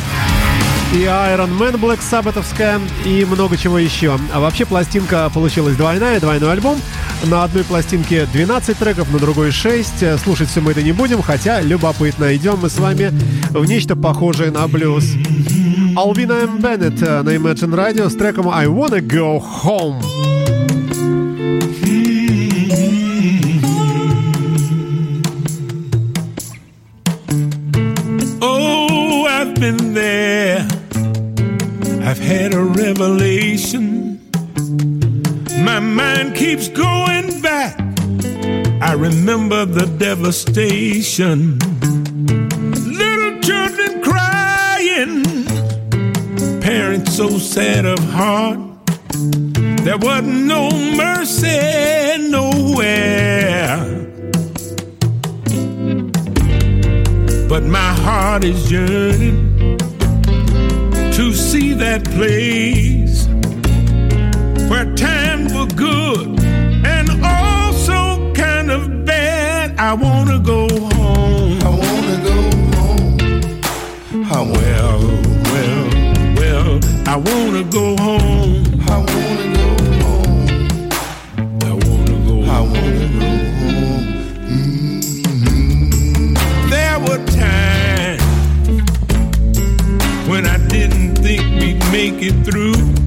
и 0.93 0.97
Iron 0.97 1.57
Man 1.57 1.79
Black 1.79 1.99
Sabbathовская, 1.99 2.79
и 3.05 3.25
много 3.25 3.57
чего 3.57 3.79
еще. 3.79 4.19
А 4.31 4.39
вообще 4.39 4.65
пластинка 4.65 5.27
получилась 5.33 5.75
двойная, 5.75 6.19
двойной 6.19 6.51
альбом. 6.51 6.79
На 7.25 7.43
одной 7.43 7.63
пластинке 7.63 8.27
12 8.31 8.77
треков, 8.77 9.11
на 9.11 9.17
другой 9.17 9.49
6. 9.49 10.19
Слушать 10.23 10.49
все 10.49 10.61
мы 10.61 10.73
это 10.73 10.83
не 10.83 10.91
будем, 10.91 11.23
хотя 11.23 11.61
любопытно. 11.61 12.35
Идем 12.35 12.59
мы 12.61 12.69
с 12.69 12.77
вами 12.77 13.11
в 13.49 13.65
нечто 13.65 13.95
похожее 13.95 14.51
на 14.51 14.67
блюз. 14.67 15.05
Алвина 15.95 16.33
М. 16.33 16.59
Беннет 16.59 17.01
на 17.01 17.35
Imagine 17.35 17.73
Radio 17.73 18.09
с 18.11 18.15
треком 18.15 18.47
I 18.47 18.67
Wanna 18.67 18.99
Go 18.99 19.41
Home. 19.63 20.40
Been 29.61 29.93
there. 29.93 30.67
I've 32.01 32.17
had 32.17 32.55
a 32.55 32.63
revelation. 32.63 34.19
My 35.63 35.79
mind 35.79 36.33
keeps 36.35 36.67
going 36.67 37.41
back. 37.41 37.79
I 38.81 38.93
remember 38.93 39.65
the 39.65 39.85
devastation. 39.99 41.59
Little 43.01 43.39
children 43.41 44.01
crying. 44.01 45.23
Parents 46.59 47.15
so 47.15 47.37
sad 47.37 47.85
of 47.85 47.99
heart. 47.99 48.59
There 49.85 49.99
wasn't 49.99 50.45
no 50.55 50.71
mercy 50.95 52.17
nowhere. 52.31 53.77
But 57.47 57.63
my 57.63 57.93
heart 57.93 58.43
is 58.43 58.71
yearning 58.71 59.50
to 61.11 61.33
see 61.33 61.73
that 61.73 62.03
place 62.05 63.27
where 64.69 64.85
times 64.95 65.53
were 65.53 65.67
good 65.75 66.39
and 66.85 67.09
also 67.25 68.33
kind 68.33 68.71
of 68.71 69.05
bad. 69.05 69.77
I 69.77 69.93
wanna 69.93 70.39
go 70.39 70.67
home. 70.69 71.59
I 71.61 71.69
wanna 71.83 72.17
go 72.29 72.37
home. 72.77 73.17
Wanna, 74.29 74.51
Well, 74.53 74.99
well, 75.51 75.83
well, 76.37 76.79
I 77.07 77.15
wanna 77.17 77.63
go 77.63 77.95
home. 77.97 78.63
I 78.87 78.97
wanna 78.97 79.11
go 79.11 79.21
home. 79.21 79.30
Make 91.91 92.21
it 92.21 92.45
through. 92.45 93.00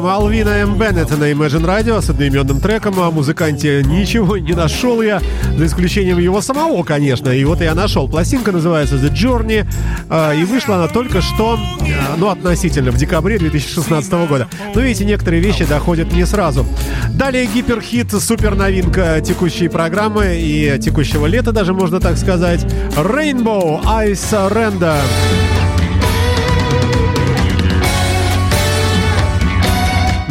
Wanna 0.00 0.02
go 0.02 0.08
home. 0.08 0.10
Алвина 0.20 0.48
М. 0.50 0.78
Беннет 0.78 1.10
на 1.10 1.30
Imagine 1.30 1.64
Radio 1.64 2.00
с 2.02 2.10
одноименным 2.10 2.60
треком. 2.60 2.98
О 3.00 3.10
музыканте 3.10 3.82
ничего 3.84 4.36
не 4.38 4.52
нашел 4.52 5.02
я, 5.02 5.20
за 5.56 5.66
исключением 5.66 6.18
его 6.18 6.40
самого, 6.40 6.82
конечно. 6.82 7.30
И 7.30 7.44
вот 7.44 7.60
я 7.60 7.74
нашел. 7.74 8.08
Пластинка 8.08 8.52
называется 8.52 8.96
The 8.96 9.12
Journey. 9.12 9.66
э, 10.08 10.40
И 10.40 10.44
вышла 10.44 10.76
она 10.76 10.88
только 10.88 11.20
что, 11.20 11.58
э, 11.80 11.84
ну, 12.18 12.28
относительно, 12.28 12.90
в 12.90 12.96
декабре 12.96 13.38
2016 13.38 14.26
года. 14.26 14.48
Но 14.74 14.80
видите, 14.80 15.04
некоторые 15.04 15.42
вещи 15.42 15.64
доходят 15.64 16.12
не 16.12 16.24
сразу. 16.26 16.66
Далее 17.10 17.46
гиперхит, 17.46 18.10
супер 18.12 18.54
новинка 18.54 19.20
текущей 19.20 19.68
программы 19.68 20.36
и 20.38 20.78
текущего 20.80 21.26
лета, 21.26 21.52
даже 21.52 21.72
можно 21.74 22.00
так 22.00 22.16
сказать. 22.16 22.64
Rainbow 22.96 23.80
I 23.86 24.12
Surrender. 24.12 24.96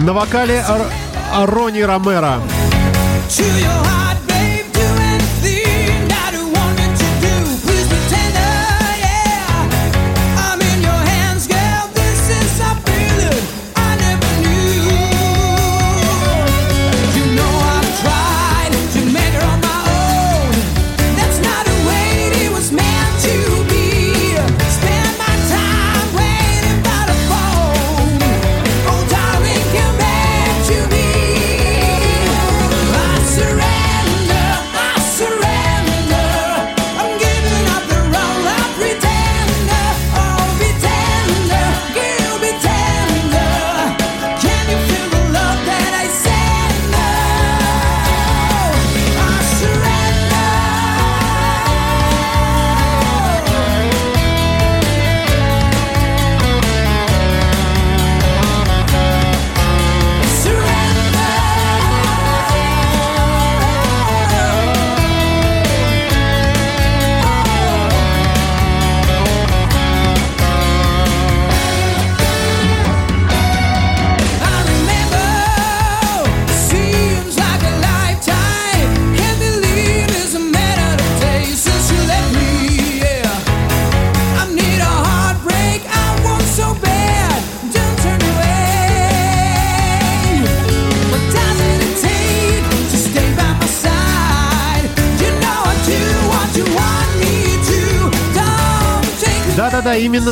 На 0.10 0.14
вокале 0.14 0.66
Р- 0.68 1.45
Рони 1.45 1.84
Ромеро. 1.86 2.41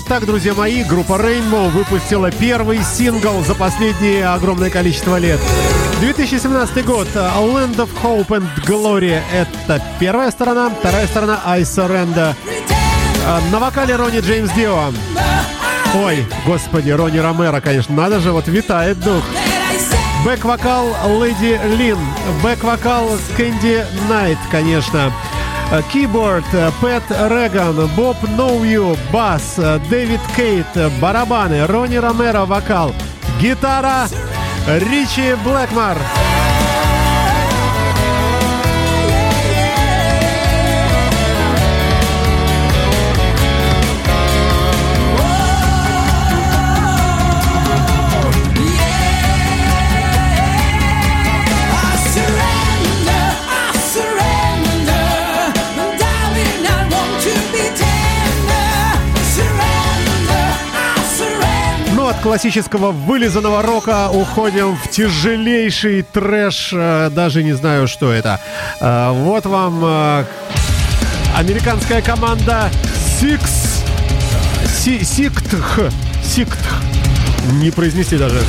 Так, 0.07 0.25
друзья 0.25 0.53
мои, 0.53 0.83
группа 0.83 1.13
Rainbow 1.13 1.69
выпустила 1.69 2.31
первый 2.31 2.79
сингл 2.83 3.43
за 3.43 3.55
последнее 3.55 4.27
огромное 4.27 4.69
количество 4.69 5.17
лет. 5.17 5.39
2017 5.99 6.85
год. 6.85 7.07
Land 7.15 7.75
of 7.75 7.89
Hope 8.01 8.27
and 8.27 8.47
Glory— 8.65 9.19
это 9.33 9.81
первая 9.99 10.31
сторона, 10.31 10.69
вторая 10.69 11.07
сторона 11.07 11.41
I 11.45 11.61
Surrender. 11.63 12.33
А, 13.25 13.41
На 13.51 13.59
вокале 13.59 13.95
Ронни 13.95 14.19
Джеймс 14.19 14.51
Дио. 14.51 14.93
Ой, 15.95 16.25
господи, 16.45 16.91
Ронни 16.91 17.17
Ромеро, 17.17 17.59
конечно, 17.59 17.93
надо 17.93 18.19
же, 18.21 18.31
вот 18.31 18.47
витает 18.47 18.99
дух. 19.01 19.23
Бэк-вокал 20.23 20.87
Леди 21.21 21.59
Лин. 21.77 21.97
Бэк-вокал 22.41 23.09
Кэнди 23.35 23.85
Найт, 24.09 24.37
конечно. 24.51 25.11
Э, 25.69 25.81
Киборд 25.91 26.45
э, 26.53 26.71
Пэт 26.79 27.03
Реган, 27.09 27.87
Боб 27.95 28.15
Ноую, 28.37 28.95
бас, 29.11 29.55
э, 29.57 29.79
Дэвид 29.89 30.21
Кейт, 30.35 30.65
э, 30.75 30.89
барабаны, 31.01 31.65
Ронни 31.67 31.97
Ромеро, 31.97 32.45
вокал, 32.45 32.93
гитара, 33.41 34.07
Ричи 34.65 35.35
Блэкмар. 35.43 35.97
Ну, 35.97 36.26
классического 62.27 62.91
вылизанного 62.91 63.61
рока 63.61 64.09
уходим 64.09 64.75
в 64.75 64.89
тяжелейший 64.89 66.01
трэш. 66.01 66.71
э, 66.73 67.09
Даже 67.09 67.41
не 67.41 67.53
знаю, 67.53 67.87
что 67.87 68.11
это. 68.11 68.37
Э, 68.81 69.11
Вот 69.13 69.45
вам 69.45 69.79
э, 69.85 70.25
американская 71.37 72.01
команда 72.01 72.69
Six... 73.21 73.39
Си- 74.77 75.05
Сиктх. 75.05 75.79
Сиктх. 76.21 76.81
Не 77.61 77.71
произнести 77.71 78.17
даже. 78.17 78.41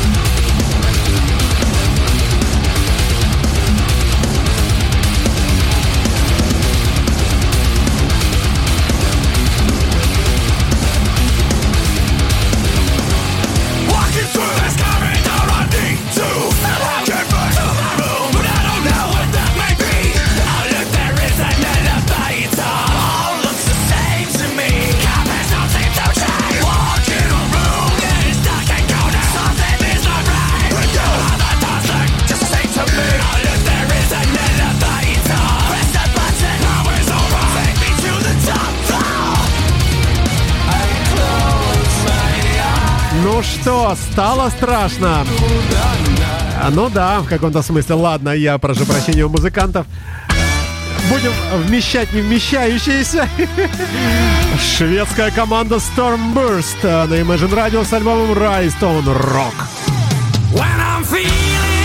Что, 43.69 43.95
стало 44.13 44.49
страшно? 44.49 45.27
А, 46.59 46.71
Ну 46.71 46.89
да, 46.89 47.21
в 47.21 47.29
каком-то 47.29 47.61
смысле. 47.61 47.97
Ладно, 47.97 48.31
я 48.31 48.57
прошу 48.57 48.87
прощения 48.87 49.27
у 49.27 49.29
музыкантов. 49.29 49.87
Будем 51.11 51.33
вмещать 51.67 52.11
невмещающиеся. 52.15 53.29
Шведская 54.59 55.31
команда 55.31 55.77
Stormburst 55.77 56.83
на 56.83 57.13
Imagine 57.13 57.53
Radio 57.55 57.85
с 57.85 57.93
альбомом 57.93 58.33
Rise 58.33 58.81
on 58.81 59.05
Rock. 59.05 59.53
When 60.55 60.81
I'm 60.81 61.05
feeling 61.05 61.78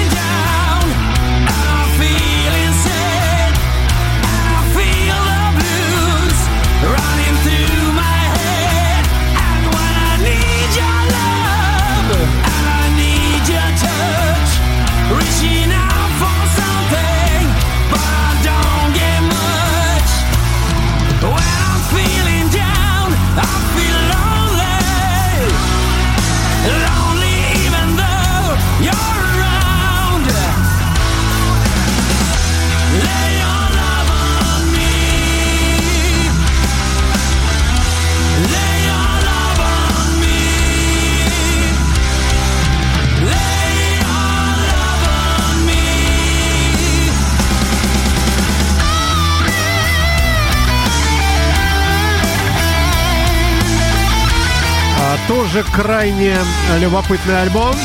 тоже 55.54 55.66
крайне 55.72 56.36
любопытный 56.80 57.44
альбом. 57.44 57.76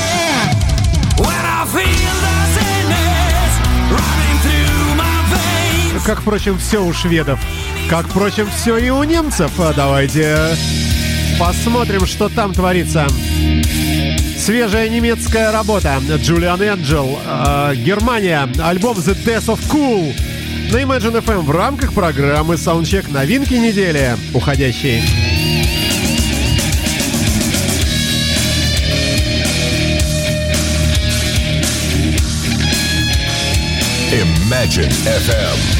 Как, 6.06 6.20
впрочем, 6.20 6.58
все 6.58 6.82
у 6.82 6.92
шведов. 6.94 7.38
Как, 7.90 8.08
впрочем, 8.08 8.48
все 8.56 8.78
и 8.78 8.88
у 8.88 9.02
немцев. 9.02 9.50
А 9.58 9.74
Давайте 9.74 10.56
посмотрим, 11.38 12.06
что 12.06 12.30
там 12.30 12.54
творится. 12.54 13.06
Свежая 14.38 14.88
немецкая 14.88 15.52
работа. 15.52 16.00
Джулиан 16.08 16.62
Энджел. 16.62 17.18
э, 17.26 17.74
Германия. 17.76 18.48
Альбом 18.62 18.96
The 18.96 19.14
Death 19.26 19.46
of 19.46 19.60
Cool. 19.70 20.14
На 20.72 20.76
Imagine 20.76 21.22
FM 21.22 21.40
в 21.40 21.50
рамках 21.50 21.92
программы 21.92 22.54
Soundcheck 22.54 23.12
новинки 23.12 23.54
недели. 23.54 24.16
Уходящие. 24.32 25.28
Imagine 34.49 34.88
FM. 34.88 35.78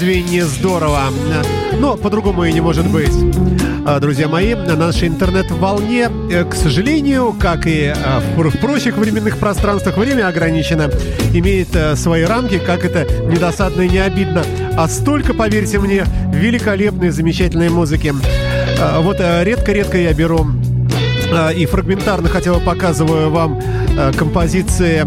Разве 0.00 0.22
не 0.22 0.40
здорово? 0.40 1.12
Но 1.78 1.94
по-другому 1.94 2.44
и 2.44 2.52
не 2.54 2.62
может 2.62 2.86
быть. 2.90 3.12
А, 3.84 4.00
Друзья 4.00 4.28
мои, 4.28 4.54
на 4.54 4.74
нашей 4.74 5.08
интернет-волне, 5.08 6.08
э, 6.30 6.44
к 6.44 6.54
сожалению, 6.54 7.34
как 7.38 7.66
и 7.66 7.92
э, 7.94 8.20
в 8.34 8.58
прочих 8.58 8.96
временных 8.96 9.36
пространствах, 9.36 9.98
время 9.98 10.26
ограничено, 10.26 10.90
имеет 11.34 11.76
э, 11.76 11.96
свои 11.96 12.22
рамки, 12.22 12.58
как 12.58 12.86
это 12.86 13.06
недосадно 13.24 13.82
и 13.82 13.90
не 13.90 13.98
обидно. 13.98 14.42
А 14.74 14.88
столько, 14.88 15.34
поверьте 15.34 15.78
мне, 15.78 16.04
великолепной, 16.32 17.10
замечательной 17.10 17.68
музыки. 17.68 18.14
А, 18.80 19.00
Вот 19.02 19.16
э, 19.20 19.44
редко-редко 19.44 19.98
я 19.98 20.14
беру 20.14 20.46
а, 21.30 21.50
и 21.50 21.66
фрагментарно 21.66 22.30
хотя 22.30 22.54
бы 22.54 22.60
показываю 22.60 23.28
вам 23.30 23.60
композиции 24.16 25.00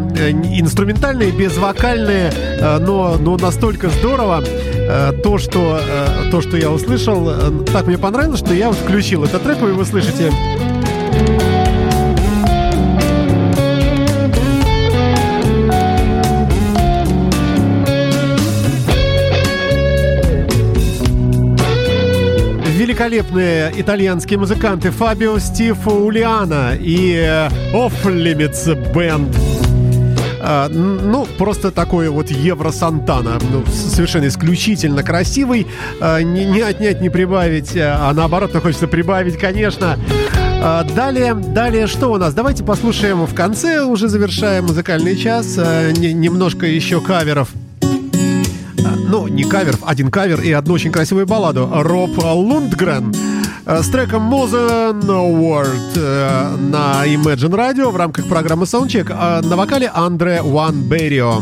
инструментальные, 0.59 1.31
безвокальные, 1.31 2.31
но, 2.81 3.17
но 3.17 3.37
настолько 3.37 3.89
здорово 3.89 4.43
то, 5.23 5.37
что, 5.37 5.79
э, 5.79 6.31
то, 6.31 6.41
что 6.41 6.57
я 6.57 6.69
услышал, 6.69 7.29
э, 7.29 7.65
так 7.71 7.87
мне 7.87 7.97
понравилось, 7.97 8.39
что 8.39 8.53
я 8.53 8.71
включил 8.71 9.23
этот 9.23 9.43
трек, 9.43 9.59
вы 9.59 9.69
его 9.69 9.85
слышите. 9.85 10.31
великолепные 22.83 23.71
итальянские 23.75 24.37
музыканты 24.37 24.91
Фабио 24.91 25.39
Стив 25.39 25.87
Улиана 25.87 26.73
и 26.79 27.15
э, 27.15 27.49
Off 27.73 27.93
Limits 28.03 28.93
Band. 28.93 29.52
А, 30.45 30.67
Ну, 30.69 31.25
просто 31.37 31.71
такой 31.71 32.09
вот 32.09 32.29
Евро 32.29 32.71
Сантана. 32.71 33.39
Ну, 33.51 33.63
совершенно 33.71 34.27
исключительно 34.27 35.01
красивый. 35.03 35.67
А, 36.01 36.19
Не, 36.21 36.45
не 36.45 36.59
отнять, 36.61 37.01
не 37.01 37.09
прибавить. 37.09 37.75
А 37.77 38.09
а 38.09 38.13
наоборот, 38.13 38.51
хочется 38.61 38.87
прибавить, 38.87 39.37
конечно. 39.37 39.97
А, 40.61 40.83
Далее, 40.95 41.33
далее 41.33 41.87
что 41.87 42.09
у 42.11 42.17
нас? 42.17 42.33
Давайте 42.33 42.63
послушаем 42.63 43.25
в 43.25 43.33
конце, 43.33 43.83
уже 43.83 44.07
завершаем 44.09 44.65
музыкальный 44.65 45.15
час, 45.15 45.57
не- 45.97 46.13
немножко 46.13 46.65
еще 46.65 46.99
каверов. 47.01 47.49
Ну, 49.07 49.27
не 49.27 49.43
кавер, 49.43 49.75
один 49.85 50.09
кавер 50.09 50.41
и 50.41 50.51
одну 50.51 50.73
очень 50.73 50.91
красивую 50.91 51.27
балладу. 51.27 51.69
Роб 51.71 52.17
Лундгрен 52.17 53.13
э, 53.13 53.32
с 53.65 53.89
треком 53.89 54.33
Modern 54.33 55.01
World 55.01 55.93
э, 55.95 56.55
на 56.57 57.05
Imagine 57.05 57.55
Radio 57.55 57.91
в 57.91 57.95
рамках 57.95 58.27
программы 58.27 58.65
Soundcheck. 58.65 59.07
А 59.09 59.41
На 59.41 59.55
вокале 59.55 59.89
Андре 59.93 60.41
Ван 60.41 60.81
Берио. 60.83 61.41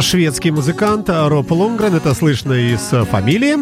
Шведский 0.00 0.50
музыкант 0.50 1.08
Роб 1.08 1.52
Лунгрен, 1.52 1.94
это 1.94 2.14
слышно 2.14 2.52
из 2.52 2.92
э, 2.92 3.04
фамилии. 3.04 3.56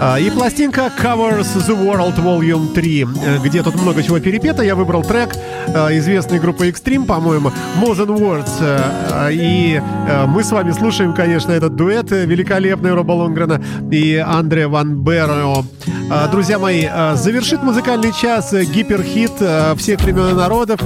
А, 0.00 0.18
И 0.18 0.30
пластинка 0.30 0.90
Covers 0.98 1.54
the 1.68 1.76
World 1.76 2.16
Volume 2.16 2.72
3, 2.72 3.02
э, 3.02 3.38
где 3.44 3.62
тут 3.62 3.74
много 3.74 4.02
чего 4.02 4.18
перепето. 4.18 4.62
Я 4.62 4.74
выбрал 4.74 5.02
трек 5.02 5.30
э, 5.66 5.98
известной 5.98 6.38
группы 6.38 6.68
Extreme, 6.68 7.04
по-моему, 7.04 7.52
More 7.80 7.94
Than 7.94 8.18
Words. 8.18 9.32
И 9.32 9.82
мы 10.28 10.44
с 10.44 10.50
вами 10.50 10.72
слушаем, 10.72 11.12
конечно, 11.12 11.52
этот 11.52 11.76
дуэт 11.76 12.10
великолепный 12.10 12.94
Роба 12.94 13.12
Лунгрена 13.12 13.62
и 13.90 14.16
Андре 14.16 14.68
Ван 14.68 15.02
Беро. 15.02 15.64
А, 16.10 16.28
Друзья 16.28 16.58
мои, 16.58 16.86
завершит 17.14 17.62
музыкальный 17.62 18.12
час 18.12 18.52
гиперхит 18.52 19.32
всех 19.78 20.00
времен 20.00 20.28
и 20.30 20.34
народов. 20.34 20.80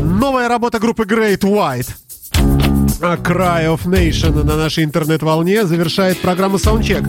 Новая 0.00 0.48
работа 0.48 0.78
группы 0.78 1.02
Great 1.02 1.40
White. 1.40 2.03
А, 3.00 3.16
Cry 3.16 3.66
of 3.66 3.84
Nation 3.84 4.44
на 4.44 4.56
нашей 4.56 4.84
интернет-волне 4.84 5.66
завершает 5.66 6.18
программу 6.18 6.56
Soundcheck. 6.56 7.06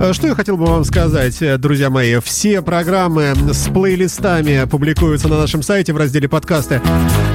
Э, 0.00 0.12
Что 0.12 0.28
я 0.28 0.34
хотел 0.34 0.56
бы 0.56 0.66
вам 0.66 0.84
сказать, 0.84 1.40
э, 1.40 1.56
друзья 1.58 1.90
мои? 1.90 2.18
Все 2.20 2.60
программы 2.62 3.34
с 3.52 3.68
плейлистами 3.68 4.66
публикуются 4.68 5.28
на 5.28 5.38
нашем 5.38 5.62
сайте 5.62 5.92
в 5.92 5.96
разделе 5.96 6.28
подкасты. 6.28 6.80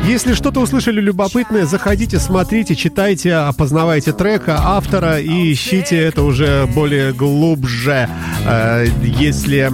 Если 0.05 0.33
что-то 0.33 0.59
услышали 0.59 0.99
любопытное, 0.99 1.65
заходите, 1.65 2.19
смотрите, 2.19 2.75
читайте, 2.75 3.33
опознавайте 3.33 4.11
трек, 4.11 4.43
автора 4.47 5.19
и 5.19 5.51
ищите 5.53 5.97
это 5.97 6.23
уже 6.23 6.67
более 6.73 7.13
глубже, 7.13 8.09
э, 8.45 8.87
если 9.01 9.71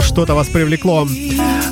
что-то 0.00 0.34
вас 0.34 0.48
привлекло. 0.48 1.06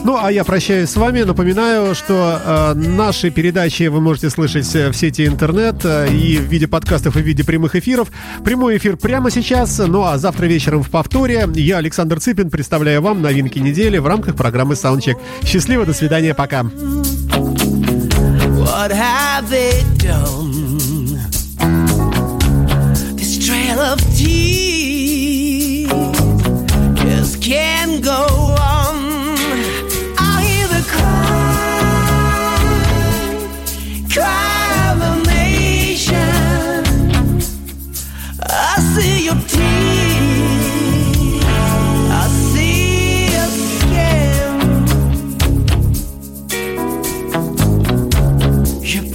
Ну, 0.04 0.18
а 0.20 0.30
я 0.30 0.44
прощаюсь 0.44 0.90
с 0.90 0.96
вами. 0.96 1.22
Напоминаю, 1.22 1.94
что 1.94 2.74
наши 2.74 3.30
передачи 3.30 3.84
вы 3.84 4.00
можете 4.00 4.28
слышать 4.30 4.66
в 4.66 4.92
сети 4.92 5.26
интернет 5.26 5.73
э, 5.84 6.08
и 6.12 6.38
в 6.38 6.42
виде 6.42 6.66
подкастов, 6.68 7.16
и 7.16 7.20
в 7.20 7.22
виде 7.24 7.44
прямых 7.44 7.74
эфиров. 7.76 8.08
Прямой 8.44 8.76
эфир 8.76 8.96
прямо 8.96 9.30
сейчас, 9.30 9.78
ну 9.78 10.04
а 10.04 10.18
завтра 10.18 10.46
вечером 10.46 10.82
в 10.82 10.90
повторе. 10.90 11.48
Я, 11.54 11.78
Александр 11.78 12.20
Цыпин, 12.20 12.50
представляю 12.50 13.00
вам 13.00 13.22
новинки 13.22 13.58
недели 13.58 13.98
в 13.98 14.06
рамках 14.06 14.36
программы 14.36 14.74
Soundcheck. 14.74 15.16
Счастливо, 15.44 15.86
до 15.86 15.94
свидания, 15.94 16.34
пока. 16.34 16.60
What 18.64 18.90
have 18.90 19.48
they 19.50 19.82
done? 19.98 20.63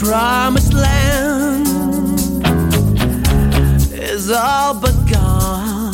Promised 0.09 0.73
land 0.73 1.67
is 3.93 4.31
all 4.31 4.73
but 4.73 4.95
gone, 5.07 5.93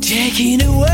taking 0.00 0.60
away 0.62 0.93